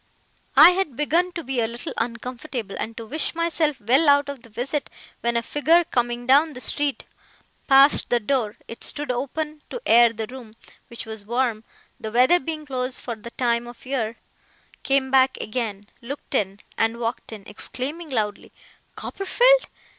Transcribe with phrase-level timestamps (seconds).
[0.55, 4.41] I had begun to be a little uncomfortable, and to wish myself well out of
[4.41, 4.89] the visit,
[5.19, 7.03] when a figure coming down the street
[7.67, 10.55] passed the door it stood open to air the room,
[10.87, 11.63] which was warm,
[11.99, 14.17] the weather being close for the time of year
[14.81, 18.51] came back again, looked in, and walked in, exclaiming loudly,
[18.95, 19.67] 'Copperfield!